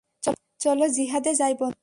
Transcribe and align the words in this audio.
চলো 0.59 0.85
জিহাদে 0.95 1.31
যাই 1.35 1.53
বন্ধুরা। 1.53 1.79